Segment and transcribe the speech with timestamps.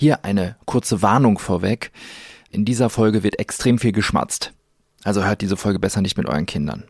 [0.00, 1.92] Hier eine kurze Warnung vorweg.
[2.50, 4.54] In dieser Folge wird extrem viel geschmatzt.
[5.04, 6.84] Also hört diese Folge besser nicht mit euren Kindern.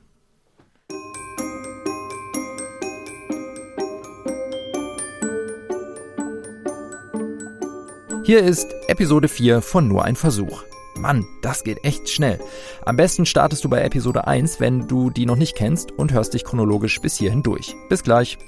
[8.22, 10.62] Hier ist Episode 4 von Nur ein Versuch.
[10.94, 12.38] Mann, das geht echt schnell.
[12.86, 16.34] Am besten startest du bei Episode 1, wenn du die noch nicht kennst und hörst
[16.34, 17.74] dich chronologisch bis hierhin durch.
[17.88, 18.38] Bis gleich.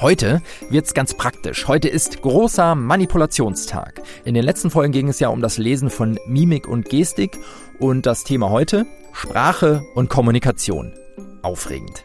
[0.00, 1.68] Heute wird's ganz praktisch.
[1.68, 4.02] Heute ist großer Manipulationstag.
[4.24, 7.38] In den letzten Folgen ging es ja um das Lesen von Mimik und Gestik
[7.78, 10.92] und das Thema heute Sprache und Kommunikation.
[11.42, 12.04] Aufregend.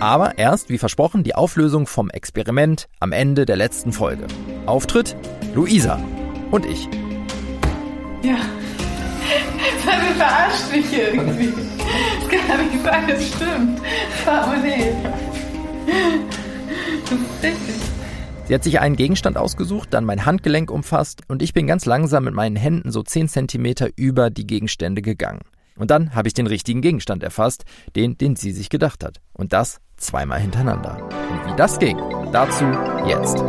[0.00, 4.26] Aber erst, wie versprochen, die Auflösung vom Experiment am Ende der letzten Folge.
[4.66, 5.16] Auftritt
[5.54, 5.98] Luisa
[6.50, 6.88] und ich.
[8.22, 8.36] Ja.
[9.84, 11.52] Seine verarscht mich irgendwie.
[12.20, 13.80] Das kann nicht sein, das stimmt.
[14.26, 14.92] Aber nee.
[18.46, 22.24] Sie hat sich einen Gegenstand ausgesucht, dann mein Handgelenk umfasst und ich bin ganz langsam
[22.24, 25.40] mit meinen Händen so 10 cm über die Gegenstände gegangen.
[25.76, 27.64] Und dann habe ich den richtigen Gegenstand erfasst,
[27.96, 29.20] den, den sie sich gedacht hat.
[29.32, 31.02] Und das zweimal hintereinander.
[31.02, 31.98] Und wie das ging,
[32.32, 32.64] dazu
[33.08, 33.42] jetzt.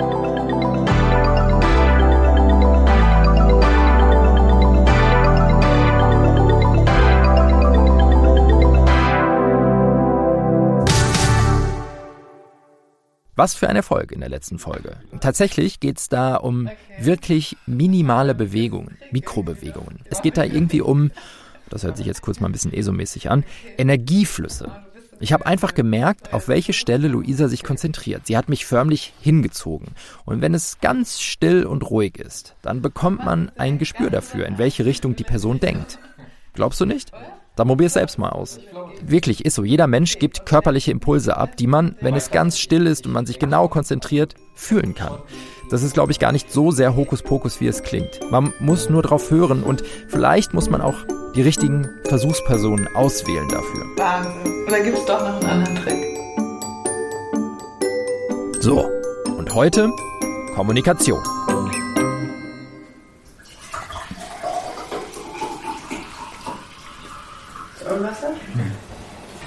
[13.35, 14.95] Was für ein Erfolg in der letzten Folge.
[15.19, 16.69] Tatsächlich geht es da um
[16.99, 19.99] wirklich minimale Bewegungen, Mikrobewegungen.
[20.05, 21.11] Es geht da irgendwie um,
[21.69, 23.43] das hört sich jetzt kurz mal ein bisschen ESO-mäßig an,
[23.77, 24.71] Energieflüsse.
[25.19, 28.27] Ich habe einfach gemerkt, auf welche Stelle Luisa sich konzentriert.
[28.27, 29.89] Sie hat mich förmlich hingezogen.
[30.25, 34.57] Und wenn es ganz still und ruhig ist, dann bekommt man ein Gespür dafür, in
[34.57, 35.99] welche Richtung die Person denkt.
[36.53, 37.11] Glaubst du nicht?
[37.55, 38.59] Dann probier es selbst mal aus.
[39.01, 39.63] Wirklich ist so.
[39.63, 43.25] Jeder Mensch gibt körperliche Impulse ab, die man, wenn es ganz still ist und man
[43.25, 45.17] sich genau konzentriert, fühlen kann.
[45.69, 48.19] Das ist, glaube ich, gar nicht so sehr Hokuspokus, wie es klingt.
[48.29, 50.95] Man muss nur drauf hören und vielleicht muss man auch
[51.35, 53.85] die richtigen Versuchspersonen auswählen dafür.
[53.97, 54.65] Wahnsinn.
[54.67, 56.15] Oder gibt es doch noch einen anderen Trick?
[58.61, 58.89] So,
[59.37, 59.89] und heute
[60.55, 61.21] Kommunikation.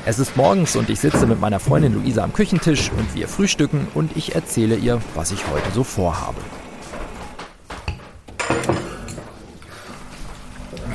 [0.06, 3.88] Es ist morgens und ich sitze mit meiner Freundin Luisa am Küchentisch und wir frühstücken
[3.94, 6.40] und ich erzähle ihr, was ich heute so vorhabe.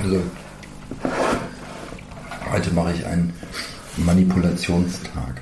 [0.01, 0.21] Also,
[2.51, 3.33] heute mache ich einen
[3.97, 5.41] Manipulationstag.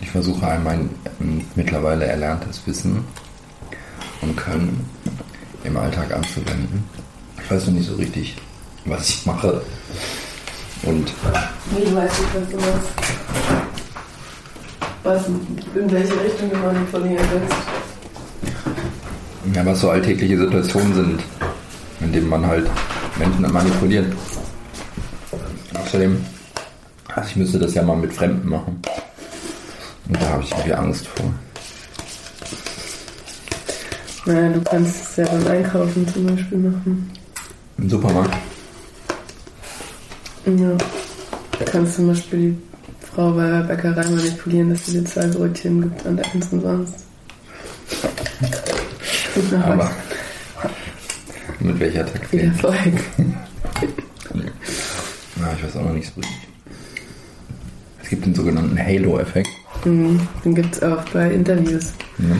[0.00, 0.90] Ich versuche all mein
[1.20, 3.04] ähm, mittlerweile erlerntes Wissen
[4.22, 4.88] und Können
[5.64, 6.84] im Alltag anzuwenden.
[7.42, 8.36] Ich weiß noch nicht so richtig,
[8.84, 9.62] was ich mache.
[10.82, 11.12] Und
[11.70, 12.88] Wie weiß ich, was du machst?
[15.02, 17.56] Was, in welche Richtung du manipulieren willst?
[19.54, 21.22] ja, was so alltägliche Situationen sind,
[22.00, 22.68] in denen man halt
[23.18, 24.12] Menschen manipuliert.
[25.74, 26.24] Außerdem,
[27.14, 28.80] also ich müsste das ja mal mit Fremden machen.
[30.08, 31.32] Und da habe ich irgendwie Angst vor.
[34.26, 37.10] Naja, du kannst es ja beim Einkaufen zum Beispiel machen.
[37.78, 38.36] Im Supermarkt.
[40.58, 40.76] Ja.
[41.58, 45.82] Du kannst zum Beispiel die Frau bei der Bäckerei manipulieren, dass sie dir zwei Brötchen
[45.82, 46.94] gibt und eins umsonst.
[49.36, 49.90] Und nach Aber
[51.60, 52.42] mit welcher Taktik?
[52.42, 52.76] Erfolg.
[55.40, 56.48] Ja, ich weiß auch noch nicht so richtig.
[58.02, 59.50] Es gibt den sogenannten Halo-Effekt.
[59.84, 60.20] Mhm.
[60.44, 61.92] Den gibt es auch bei Interviews.
[62.18, 62.36] Ne?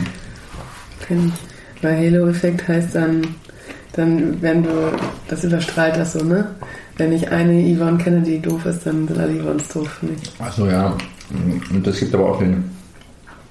[1.07, 1.31] Kennen.
[1.81, 3.35] Bei Halo-Effekt heißt dann,
[3.93, 4.69] dann, wenn du,
[5.27, 6.55] das überstrahlt das so, ne?
[7.01, 10.19] Wenn ich eine Yvonne kenne, die doof ist, dann sind alle Yvonnes doof für mich.
[10.37, 10.95] Achso, ja.
[11.73, 12.63] Und es gibt aber auch den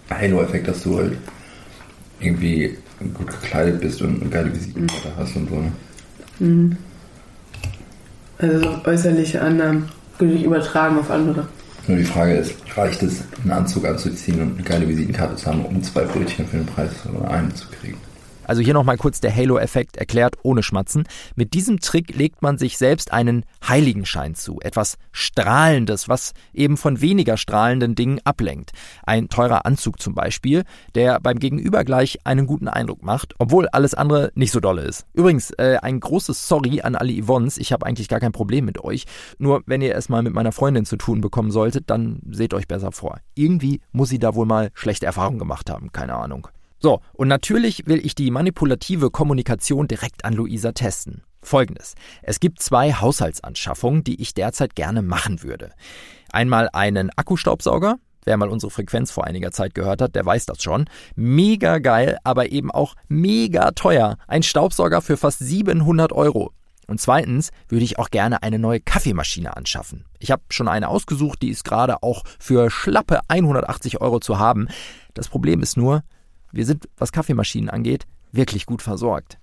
[0.08, 1.16] Halo-Effekt, dass du halt
[2.20, 2.78] irgendwie
[3.12, 5.56] gut gekleidet bist und eine geile Visitenkarte hast und so.
[5.56, 5.72] Ne?
[6.38, 6.76] Mhm.
[8.38, 9.88] Also so äußerliche Annahmen
[10.20, 11.48] würde ich übertragen auf andere.
[11.88, 15.64] Nur die Frage ist, reicht es, einen Anzug anzuziehen und eine geile Visitenkarte zu haben,
[15.64, 17.98] um zwei Brötchen für den Preis oder einen zu kriegen?
[18.50, 21.04] Also hier nochmal kurz der Halo-Effekt erklärt, ohne Schmatzen.
[21.36, 27.00] Mit diesem Trick legt man sich selbst einen Heiligenschein zu, etwas Strahlendes, was eben von
[27.00, 28.72] weniger strahlenden Dingen ablenkt.
[29.04, 30.64] Ein teurer Anzug zum Beispiel,
[30.97, 35.06] der beim Gegenüber gleich einen guten Eindruck macht, obwohl alles andere nicht so dolle ist.
[35.12, 38.82] Übrigens, äh, ein großes Sorry an alle Yvonnes, ich habe eigentlich gar kein Problem mit
[38.82, 39.04] euch.
[39.38, 42.66] Nur wenn ihr es mal mit meiner Freundin zu tun bekommen solltet, dann seht euch
[42.66, 43.20] besser vor.
[43.36, 46.48] Irgendwie muss sie da wohl mal schlechte Erfahrungen gemacht haben, keine Ahnung.
[46.80, 51.22] So, und natürlich will ich die manipulative Kommunikation direkt an Luisa testen.
[51.42, 51.94] Folgendes.
[52.22, 55.72] Es gibt zwei Haushaltsanschaffungen, die ich derzeit gerne machen würde.
[56.32, 60.62] Einmal einen Akkustaubsauger, Wer mal unsere Frequenz vor einiger Zeit gehört hat, der weiß das
[60.62, 60.84] schon.
[61.16, 64.18] Mega geil, aber eben auch mega teuer.
[64.28, 66.53] Ein Staubsauger für fast 700 Euro.
[66.86, 70.04] Und zweitens würde ich auch gerne eine neue Kaffeemaschine anschaffen.
[70.18, 74.68] Ich habe schon eine ausgesucht, die ist gerade auch für schlappe 180 Euro zu haben.
[75.15, 76.03] Das Problem ist nur,
[76.52, 79.38] wir sind, was Kaffeemaschinen angeht, wirklich gut versorgt.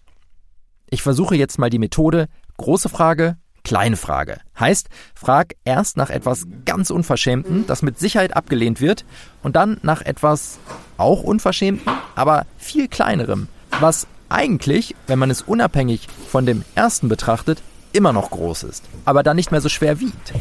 [0.89, 2.27] Ich versuche jetzt mal die Methode
[2.57, 4.39] große Frage, kleine Frage.
[4.57, 9.06] Heißt, frag erst nach etwas ganz Unverschämten, das mit Sicherheit abgelehnt wird,
[9.44, 10.57] und dann nach etwas
[10.98, 13.50] auch Unverschämten, aber viel kleinerem,
[13.80, 17.62] was eigentlich, wenn man es unabhängig von dem ersten betrachtet,
[17.94, 20.33] immer noch groß ist, aber dann nicht mehr so schwer wiegt.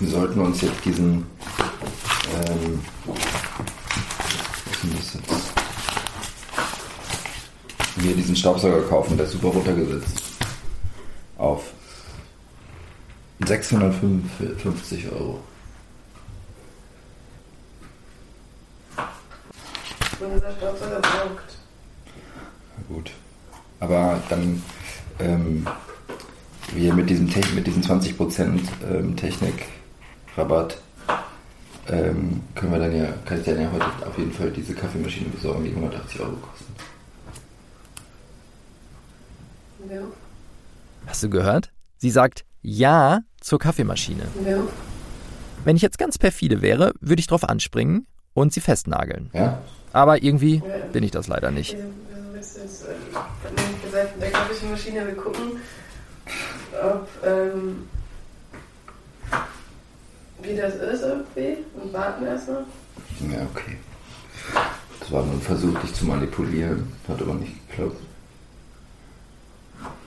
[0.00, 1.26] Wir sollten uns jetzt diesen
[2.34, 2.80] ähm,
[4.66, 5.52] was ist das jetzt?
[7.96, 10.22] Wir diesen Staubsauger kaufen, der ist super runtergesetzt.
[11.36, 11.64] Auf
[13.46, 15.40] 655 Euro.
[20.20, 21.58] Unser Staubsauger braucht.
[22.76, 23.10] Na gut.
[23.80, 24.62] Aber dann
[25.20, 25.66] ähm,
[26.74, 28.60] wir mit diesem, Te mit diesem 20%
[28.90, 30.78] ähm, Technik-Rabatt
[31.90, 35.28] ähm, können wir dann ja, kann ich dann ja heute auf jeden Fall diese Kaffeemaschine
[35.30, 36.74] besorgen, die 180 Euro kosten.
[39.90, 40.00] Ja.
[41.06, 41.70] Hast du gehört?
[41.96, 44.24] Sie sagt Ja zur Kaffeemaschine.
[44.46, 44.58] Ja.
[45.64, 49.30] Wenn ich jetzt ganz perfide wäre, würde ich drauf anspringen und sie festnageln.
[49.32, 49.58] Ja?
[49.92, 50.62] Aber irgendwie
[50.92, 51.74] bin ich das leider nicht.
[51.74, 52.56] Du das?
[52.56, 55.42] äh, Ich hab nämlich gesagt, in der Kaffeemaschine, wir gucken,
[56.82, 57.88] ob, ähm,
[60.42, 62.64] wie das ist irgendwie und warten erstmal.
[63.30, 63.76] Ja, okay.
[65.00, 66.92] Das war nur ein Versuch, dich zu manipulieren.
[67.08, 67.96] Hat aber nicht geklappt.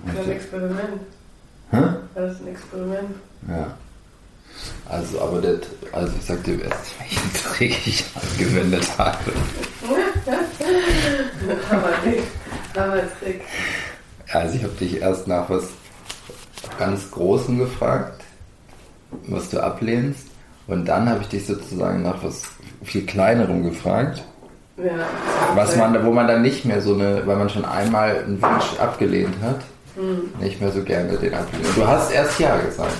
[0.05, 1.01] Das war ein Experiment.
[1.71, 1.81] Hä?
[2.15, 3.15] Das ist ein Experiment.
[3.47, 3.77] Ja.
[4.87, 5.59] Also, aber das,
[5.91, 9.31] also ich sag dir erst, welchen Trick ich angewendet habe.
[11.69, 12.23] Hammertrick.
[12.75, 13.41] Hammertrick.
[14.31, 15.69] Also ich habe dich erst nach was
[16.77, 18.20] ganz Großem gefragt,
[19.27, 20.27] was du ablehnst.
[20.67, 22.43] Und dann habe ich dich sozusagen nach was
[22.83, 24.23] viel Kleinerem gefragt,
[24.77, 24.91] Ja.
[25.55, 28.79] was man, wo man dann nicht mehr so eine, weil man schon einmal einen Wunsch
[28.79, 29.59] abgelehnt hat,
[30.39, 31.65] nicht mehr so gerne den ablehnt.
[31.75, 32.93] Du hast erst Ja gesagt.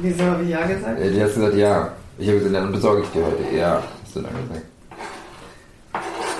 [0.00, 1.00] Wieso habe ich Ja gesagt?
[1.00, 1.88] Äh, Du hast gesagt Ja.
[2.18, 3.56] Ich habe gesagt, dann besorge ich dir heute.
[3.56, 4.66] Ja, hast du dann gesagt.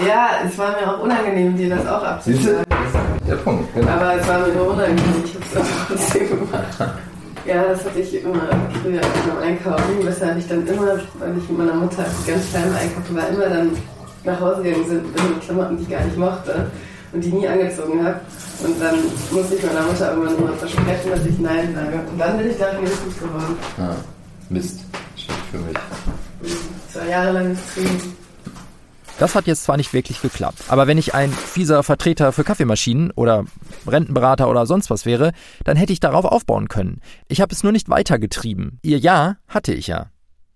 [0.06, 2.65] Ja, es war mir auch unangenehm, dir das auch abzusagen.
[3.29, 3.75] Der Punkt.
[3.75, 3.89] Genau.
[3.91, 6.65] Aber es war mir nur unangenehm, ich habe es trotzdem gemacht.
[7.46, 8.49] Ja, das hatte ich immer
[8.82, 13.17] früher beim Einkaufen, weshalb ich dann immer, weil ich mit meiner Mutter ganz klein einkaufen
[13.17, 13.70] war, immer dann
[14.25, 16.70] nach Hause gegangen sind mit Klamotten, die ich gar nicht mochte
[17.12, 18.20] und die nie angezogen habe.
[18.64, 18.96] Und dann
[19.31, 22.00] musste ich meiner Mutter irgendwann immer versprechen, dass ich Nein sage.
[22.11, 23.56] Und dann bin ich darin richtig geworden.
[23.79, 23.94] Ah,
[24.49, 24.81] Mist.
[25.17, 25.76] Schlecht für mich.
[26.93, 28.24] Zwei Jahre lang getrieben.
[29.19, 33.13] Das hat jetzt zwar nicht wirklich geklappt, aber wenn ich ein fieser Vertreter für Kaffeemaschinen
[33.13, 33.45] oder
[33.87, 35.33] Rentenberater oder sonst was wäre,
[35.65, 37.01] dann hätte ich darauf aufbauen können.
[37.29, 38.81] Ich habe es nur nicht weitergetrieben.
[38.83, 40.11] Ihr Ja hatte ich ja.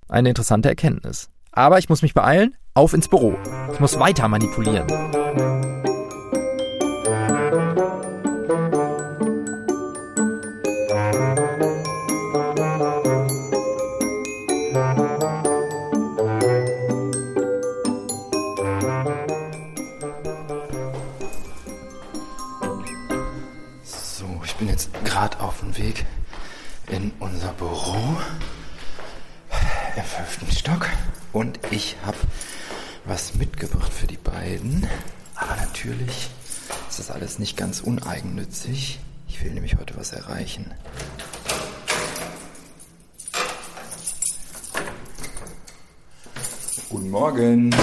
[0.09, 1.31] Eine interessante Erkenntnis.
[1.53, 3.37] Aber ich muss mich beeilen, auf ins Büro.
[3.73, 4.87] Ich muss weiter manipulieren.
[25.79, 26.05] Weg
[26.89, 28.17] in unser Büro
[29.97, 30.89] im fünften Stock
[31.33, 32.17] und ich habe
[33.05, 34.89] was mitgebracht für die beiden.
[35.37, 36.31] Aber natürlich
[36.89, 38.99] ist das alles nicht ganz uneigennützig.
[39.29, 40.73] Ich will nämlich heute was erreichen.
[46.89, 47.75] Guten Morgen.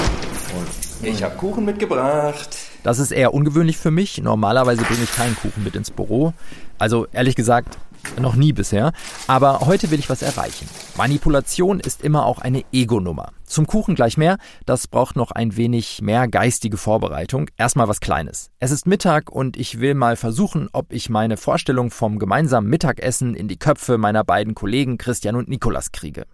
[1.01, 2.57] Ich habe Kuchen mitgebracht.
[2.83, 4.21] Das ist eher ungewöhnlich für mich.
[4.21, 6.33] Normalerweise bringe ich keinen Kuchen mit ins Büro.
[6.77, 7.79] Also ehrlich gesagt,
[8.19, 8.91] noch nie bisher.
[9.27, 10.67] Aber heute will ich was erreichen.
[10.97, 13.31] Manipulation ist immer auch eine Ego-Nummer.
[13.45, 14.37] Zum Kuchen gleich mehr.
[14.65, 17.49] Das braucht noch ein wenig mehr geistige Vorbereitung.
[17.57, 18.51] Erstmal was Kleines.
[18.59, 23.35] Es ist Mittag und ich will mal versuchen, ob ich meine Vorstellung vom gemeinsamen Mittagessen
[23.35, 26.25] in die Köpfe meiner beiden Kollegen Christian und Nikolas kriege.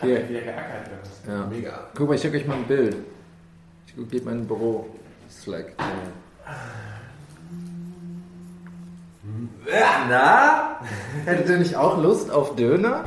[0.00, 0.20] Hier.
[1.26, 1.46] Ja.
[1.46, 1.88] Mega.
[1.94, 2.96] Guck mal, ich schicke euch mal ein Bild.
[3.86, 4.86] Ich gebe mein Büro.
[5.30, 5.72] Slack.
[10.08, 10.78] Na?
[11.24, 13.04] Hättet ihr nicht auch Lust auf Döner?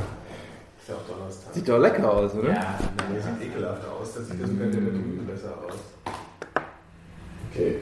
[0.79, 1.53] Ist ja auch Donnerstag.
[1.53, 2.49] Sieht doch lecker aus, oder?
[2.49, 4.13] Ja, nein, das sieht ekelhaft aus.
[4.13, 5.75] Das sieht sogar der Döner besser aus.
[7.51, 7.79] Okay.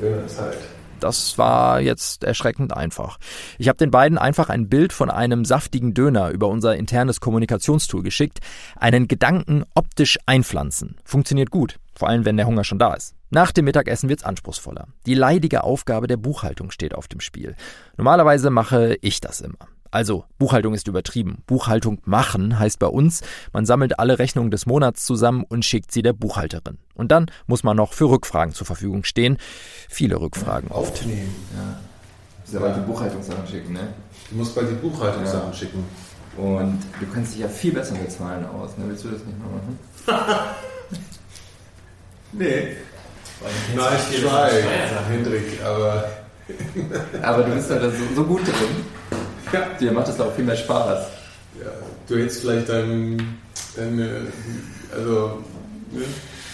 [0.00, 0.58] Döner ist halt
[1.02, 3.18] Das war jetzt erschreckend einfach.
[3.58, 8.04] Ich habe den beiden einfach ein Bild von einem saftigen Döner über unser internes Kommunikationstool
[8.04, 8.38] geschickt.
[8.76, 10.96] Einen Gedanken optisch einpflanzen.
[11.04, 13.14] Funktioniert gut, vor allem wenn der Hunger schon da ist.
[13.30, 14.86] Nach dem Mittagessen wird's anspruchsvoller.
[15.06, 17.56] Die leidige Aufgabe der Buchhaltung steht auf dem Spiel.
[17.96, 19.68] Normalerweise mache ich das immer.
[19.92, 21.42] Also, Buchhaltung ist übertrieben.
[21.46, 23.20] Buchhaltung machen heißt bei uns,
[23.52, 26.78] man sammelt alle Rechnungen des Monats zusammen und schickt sie der Buchhalterin.
[26.94, 29.36] Und dann muss man noch für Rückfragen zur Verfügung stehen.
[29.90, 30.92] Viele Rückfragen ja, oft.
[30.92, 31.34] Aufnehmen.
[31.54, 31.78] Ja.
[32.50, 33.88] Du musst ja die Buchhaltungssachen schicken, ne?
[34.30, 35.54] Du musst bald die Buchhaltungssachen ja.
[35.54, 35.84] schicken.
[36.38, 38.84] Und du kennst dich ja viel besser mit Zahlen aus, ne?
[38.88, 39.78] Willst du das nicht mal machen?
[42.32, 42.76] nee.
[43.76, 44.62] Nein, ich try,
[45.10, 46.08] Hendrik, aber...
[47.22, 49.21] aber du bist halt so, so gut drin.
[49.52, 49.68] Ja.
[49.80, 51.06] Dir macht es auch viel mehr Spaß.
[51.60, 51.70] Ja,
[52.08, 53.38] du hättest vielleicht dein,
[53.76, 54.22] deine,
[54.96, 55.42] also,
[55.92, 56.02] ne?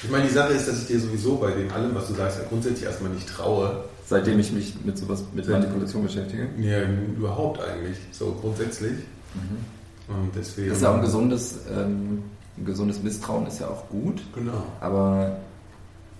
[0.02, 2.38] ich meine, die Sache ist, dass ich dir sowieso bei dem allem, was du sagst,
[2.38, 3.84] ja grundsätzlich erstmal nicht traue.
[4.06, 6.48] Seitdem ich mich mit sowas, mit Manipulation beschäftige?
[6.58, 6.80] Ja,
[7.16, 8.94] überhaupt eigentlich, so grundsätzlich.
[9.34, 10.14] Mhm.
[10.14, 10.68] Und deswegen.
[10.68, 12.22] Das ist ja auch ein gesundes, ähm,
[12.56, 14.22] ein gesundes Misstrauen ist ja auch gut.
[14.34, 14.64] Genau.
[14.80, 15.36] Aber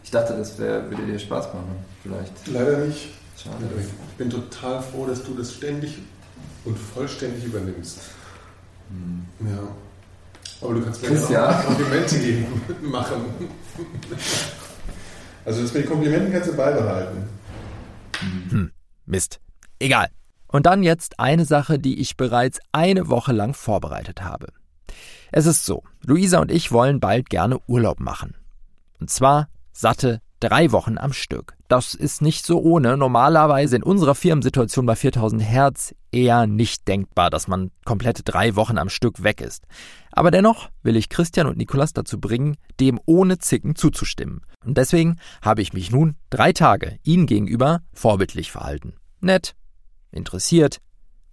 [0.04, 2.32] ich dachte, das wär, würde dir Spaß machen, vielleicht.
[2.46, 3.08] Leider nicht.
[3.42, 3.56] Schade.
[4.10, 5.98] Ich bin total froh, dass du das ständig
[6.64, 7.98] und vollständig übernimmst.
[8.90, 9.26] Hm.
[9.48, 9.68] Ja.
[10.60, 13.24] Aber du kannst mir ja auch Komplimente geben, machen.
[15.44, 17.22] Also das mit den Komplimenten kannst du beibehalten.
[18.50, 18.70] Hm.
[19.06, 19.40] Mist.
[19.78, 20.08] Egal.
[20.46, 24.48] Und dann jetzt eine Sache, die ich bereits eine Woche lang vorbereitet habe.
[25.32, 28.34] Es ist so, Luisa und ich wollen bald gerne Urlaub machen.
[29.00, 31.56] Und zwar satte Drei Wochen am Stück.
[31.66, 32.96] Das ist nicht so ohne.
[32.96, 38.78] Normalerweise in unserer Firmensituation bei 4000 Hertz eher nicht denkbar, dass man komplette drei Wochen
[38.78, 39.64] am Stück weg ist.
[40.12, 44.42] Aber dennoch will ich Christian und Nikolas dazu bringen, dem ohne Zicken zuzustimmen.
[44.64, 48.94] Und deswegen habe ich mich nun drei Tage ihnen gegenüber vorbildlich verhalten.
[49.20, 49.56] Nett,
[50.12, 50.78] interessiert,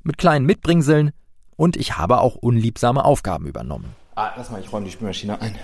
[0.01, 1.11] mit kleinen Mitbringseln
[1.55, 3.95] und ich habe auch unliebsame Aufgaben übernommen.
[4.15, 5.55] Ah, lass mal, ich räume die Spülmaschine ein.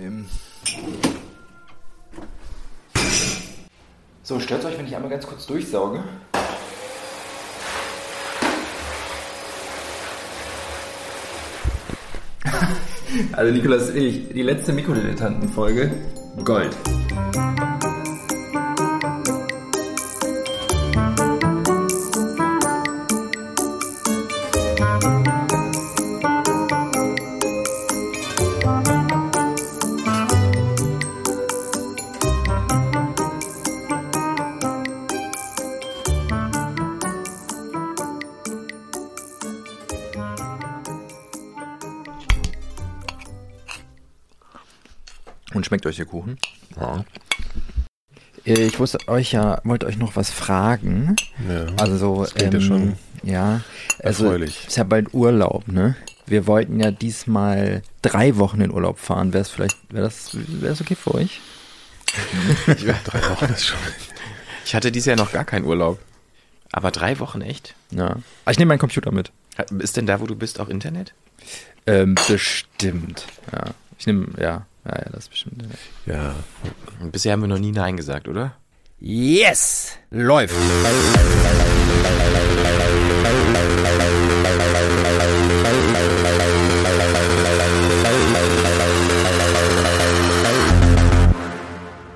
[0.00, 0.26] Ähm.
[4.22, 6.02] So, stört euch, wenn ich einmal ganz kurz durchsauge?
[13.32, 15.90] also Nikolas, ich, die letzte Mikrodilettanten-Folge,
[16.44, 16.76] Gold.
[45.72, 46.36] Schmeckt euch der Kuchen?
[46.78, 47.02] Ja.
[48.44, 51.16] Äh, ich wusste euch ja, wollte euch noch was fragen.
[51.48, 52.96] Ja, also, das ähm, ja schon.
[53.22, 53.60] Ja,
[54.02, 54.66] also erfreulich.
[54.68, 55.96] ist ja bald Urlaub, ne?
[56.26, 59.32] Wir wollten ja diesmal drei Wochen in Urlaub fahren.
[59.32, 61.40] Wäre es vielleicht, wäre das, wäre das okay für euch?
[62.66, 63.78] ja, drei Wochen ist schon.
[64.66, 65.98] Ich hatte dieses Jahr noch gar keinen Urlaub.
[66.70, 67.74] Aber drei Wochen echt?
[67.92, 68.08] Ja.
[68.08, 69.32] Aber ah, ich nehme meinen Computer mit.
[69.78, 71.14] Ist denn da, wo du bist, auch Internet?
[71.86, 73.26] Ähm, bestimmt.
[73.50, 73.70] Ja.
[73.98, 74.66] Ich nehme, ja.
[74.84, 75.62] Ja, ja, das ist bestimmt.
[76.06, 76.34] Ja.
[77.00, 78.56] Und bisher haben wir noch nie Nein gesagt, oder?
[78.98, 79.98] Yes!
[80.10, 80.54] Läuft!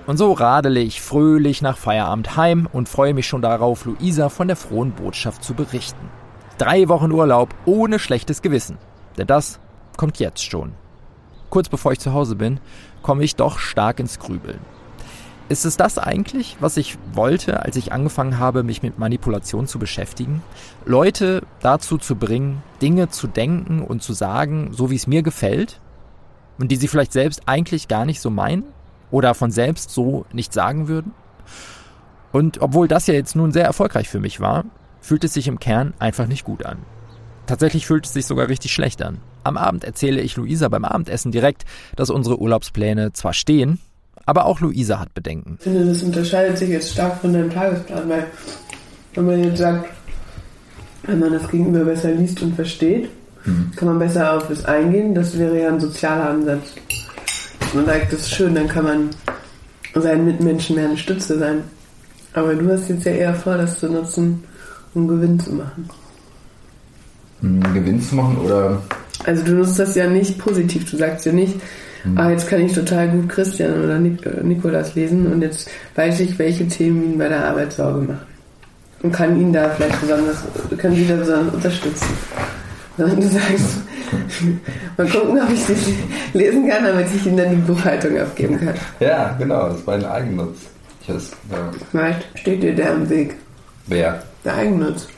[0.06, 4.46] Und so radele ich fröhlich nach Feierabend heim und freue mich schon darauf, Luisa von
[4.46, 6.08] der frohen Botschaft zu berichten.
[6.58, 8.78] Drei Wochen Urlaub ohne schlechtes Gewissen.
[9.18, 9.58] Denn das
[9.96, 10.74] kommt jetzt schon
[11.50, 12.60] kurz bevor ich zu Hause bin,
[13.02, 14.60] komme ich doch stark ins Grübeln.
[15.48, 19.78] Ist es das eigentlich, was ich wollte, als ich angefangen habe, mich mit Manipulation zu
[19.78, 20.42] beschäftigen?
[20.84, 25.80] Leute dazu zu bringen, Dinge zu denken und zu sagen, so wie es mir gefällt?
[26.58, 28.64] Und die sie vielleicht selbst eigentlich gar nicht so meinen?
[29.12, 31.12] Oder von selbst so nicht sagen würden?
[32.32, 34.64] Und obwohl das ja jetzt nun sehr erfolgreich für mich war,
[35.00, 36.78] fühlt es sich im Kern einfach nicht gut an.
[37.46, 39.18] Tatsächlich fühlt es sich sogar richtig schlecht an.
[39.46, 43.78] Am Abend erzähle ich Luisa beim Abendessen direkt, dass unsere Urlaubspläne zwar stehen,
[44.24, 45.56] aber auch Luisa hat Bedenken.
[45.58, 48.26] Ich finde, das unterscheidet sich jetzt stark von deinem Tagesplan, weil
[49.14, 49.88] wenn man jetzt sagt,
[51.04, 53.08] wenn man das Gegenüber besser liest und versteht,
[53.44, 53.70] hm.
[53.76, 55.14] kann man besser auf es eingehen.
[55.14, 56.74] Das wäre ja ein sozialer Ansatz.
[57.72, 59.10] Man sagt, das ist schön, dann kann man
[59.94, 61.62] seinen Mitmenschen mehr eine Stütze sein.
[62.32, 64.42] Aber du hast jetzt ja eher vor, das zu nutzen,
[64.92, 65.88] um Gewinn zu machen
[67.42, 68.82] einen Gewinn zu machen oder
[69.26, 70.88] Also du nutzt das ja nicht positiv.
[70.90, 71.56] Du sagst ja nicht,
[72.04, 72.16] mhm.
[72.16, 76.20] ah, jetzt kann ich total gut Christian oder Nik äh, Nikolas lesen und jetzt weiß
[76.20, 78.26] ich, welche Themen ihn bei der Arbeit Sorge machen.
[79.02, 80.44] Und kann ihn da vielleicht besonders,
[80.78, 82.06] kann sie da besonders unterstützen.
[82.96, 83.78] Sondern du sagst,
[84.96, 85.96] mal gucken, ob ich sie
[86.32, 88.74] lesen kann, damit ich ihm dann die Buchhaltung abgeben kann.
[89.00, 90.56] Ja, genau, das war ein Eigennutz.
[91.02, 91.70] Ich has, ja.
[91.90, 93.34] Vielleicht steht dir der im Weg.
[93.86, 94.22] Wer?
[94.44, 95.08] Der Eigennutz.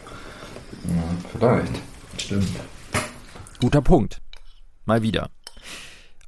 [0.84, 1.82] Ja, vielleicht.
[2.18, 2.48] Stimmt.
[3.60, 4.20] Guter Punkt.
[4.84, 5.30] Mal wieder.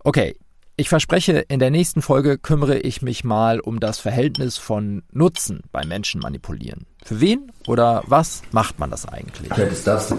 [0.03, 0.35] Okay,
[0.77, 5.61] ich verspreche, in der nächsten Folge kümmere ich mich mal um das Verhältnis von Nutzen
[5.73, 6.87] beim Menschen manipulieren.
[7.05, 9.53] Für wen oder was macht man das eigentlich?
[9.53, 10.15] Vielleicht ist das.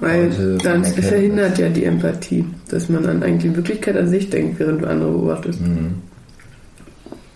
[0.00, 4.58] Weil dann verhindert ja die Empathie, dass man an eigentlich die Wirklichkeit an sich denkt,
[4.58, 5.60] während du andere beobachtest.
[5.60, 6.02] Mhm.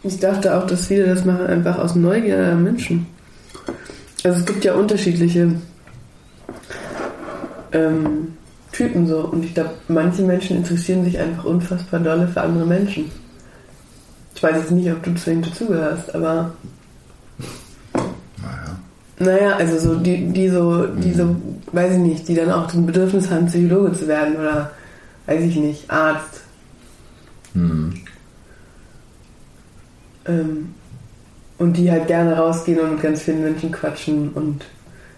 [0.02, 3.06] Ich dachte auch, dass viele das machen einfach aus Neugier an Menschen.
[4.24, 5.52] Also es gibt ja unterschiedliche
[7.72, 8.38] ähm,
[8.72, 9.20] Typen so.
[9.20, 13.10] Und ich glaube, manche Menschen interessieren sich einfach unfassbar dolle für andere Menschen.
[14.34, 16.52] Ich weiß jetzt nicht, ob du zu ihnen dazugehörst, aber.
[18.42, 18.78] Naja.
[19.18, 21.14] Naja, also so die, die so, die mhm.
[21.14, 21.36] so,
[21.72, 24.70] weiß ich nicht, die dann auch ein Bedürfnis haben, Psychologe zu werden oder
[25.26, 26.42] weiß ich nicht, Arzt.
[27.54, 27.94] Mhm.
[30.26, 30.74] Ähm,
[31.58, 34.64] und die halt gerne rausgehen und mit ganz vielen Menschen quatschen und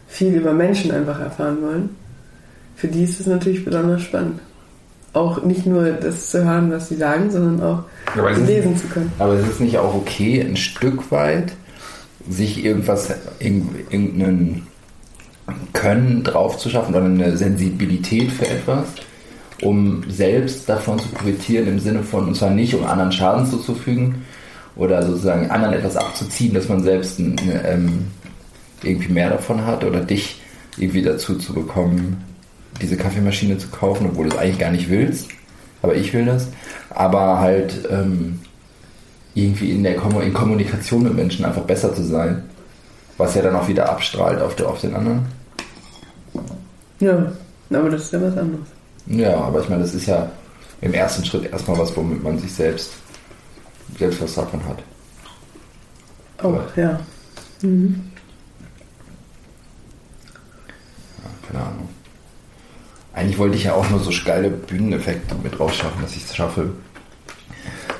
[0.09, 2.02] viel über Menschen einfach erfahren wollen
[2.83, 4.41] für die ist es natürlich besonders spannend.
[5.13, 7.85] Auch nicht nur das zu hören, was sie sagen, sondern auch
[8.19, 9.13] aber lesen zu können.
[9.21, 11.53] Aber es ist nicht auch okay, ein Stück weit
[12.29, 14.67] sich irgendwas, irgendeinen
[15.73, 18.87] Können drauf zu schaffen oder eine Sensibilität für etwas,
[19.63, 24.25] um selbst davon zu profitieren im Sinne von, und zwar nicht um anderen Schaden zuzufügen
[24.75, 28.07] oder sozusagen anderen etwas abzuziehen, dass man selbst eine, ähm,
[28.83, 30.41] irgendwie mehr davon hat oder dich
[30.79, 32.32] irgendwie dazu zu bekommen,
[32.81, 35.29] diese Kaffeemaschine zu kaufen, obwohl du es eigentlich gar nicht willst.
[35.83, 36.49] Aber ich will das.
[36.91, 38.41] Aber halt ähm,
[39.35, 42.45] irgendwie in der Kom in Kommunikation mit Menschen einfach besser zu sein.
[43.19, 45.27] Was ja dann auch wieder abstrahlt auf, der, auf den anderen.
[46.99, 47.33] Ja,
[47.71, 48.67] aber das ist ja was anderes.
[49.07, 50.31] Ja, aber ich meine, das ist ja
[50.81, 52.93] im ersten Schritt erstmal was, womit man sich selbst,
[53.99, 54.79] selbst was davon hat.
[56.39, 57.01] Auch, aber, ja.
[57.63, 58.11] Mhm.
[61.19, 61.31] ja.
[61.49, 61.89] Keine Ahnung.
[63.23, 66.71] Eigentlich wollte ich ja auch nur so geile Bühneneffekte mit rausschaffen, dass ich es schaffe,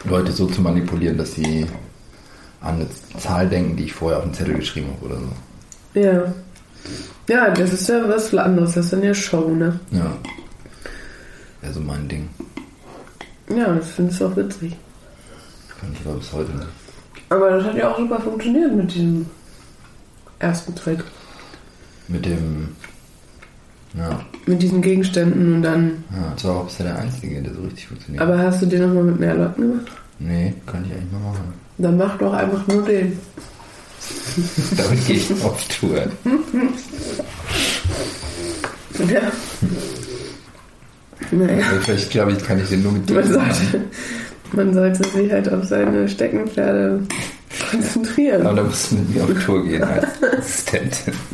[0.03, 1.65] Leute so zu manipulieren, dass sie
[2.61, 2.89] an eine
[3.21, 6.01] Zahl denken, die ich vorher auf den Zettel geschrieben habe oder so.
[6.01, 6.35] Ja.
[7.29, 8.75] Ja, das ist ja was anderes.
[8.75, 9.79] Das ist dann ja Show, ne?
[9.93, 10.17] Ja.
[11.63, 12.29] Ja, so mein Ding.
[13.49, 14.77] Ja, das finde ich auch witzig.
[15.79, 16.69] Kann ich aber bis heute nicht.
[17.29, 19.27] Aber das hat ja auch super funktioniert mit diesem
[20.41, 21.05] ersten Trick.
[22.09, 22.75] Mit dem
[23.99, 24.21] ja.
[24.47, 26.05] Mit diesen Gegenständen und dann.
[26.11, 28.23] Ja, das war auch bisher der einzige, der so richtig funktioniert.
[28.23, 29.93] Aber hast du den nochmal mit mehr Leuten gemacht?
[30.19, 31.53] Nee, kann ich eigentlich mal machen.
[31.79, 33.19] Dann mach doch einfach nur den.
[34.77, 35.97] Damit gehe ich auf Tour.
[38.99, 39.21] ja.
[41.31, 41.67] Naja.
[41.67, 43.81] Also vielleicht glaube ich, kann ich den nur mit dir man sollte,
[44.53, 47.01] man sollte sich halt auf seine Steckenpferde
[47.71, 48.47] konzentrieren.
[48.47, 50.07] Aber da musst du mit mir auf Tour gehen als
[50.39, 51.15] Assistentin.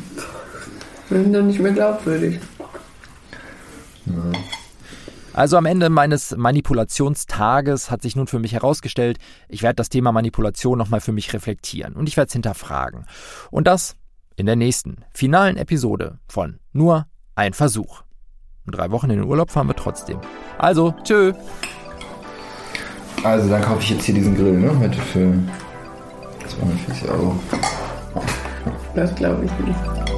[1.09, 2.39] Wir sind doch nicht mehr glaubwürdig.
[5.33, 9.19] Also am Ende meines Manipulationstages hat sich nun für mich herausgestellt,
[9.49, 13.07] ich werde das Thema Manipulation nochmal für mich reflektieren und ich werde es hinterfragen.
[13.51, 13.97] Und das
[14.37, 18.03] in der nächsten, finalen Episode von Nur ein Versuch.
[18.67, 20.21] In drei Wochen in den Urlaub fahren wir trotzdem.
[20.59, 21.33] Also, tschö.
[23.25, 24.79] Also dann kaufe ich jetzt hier diesen Grill, ne?
[24.79, 25.33] Heute für
[26.49, 27.41] 240 Euro.
[28.95, 30.18] Das glaube ich nicht.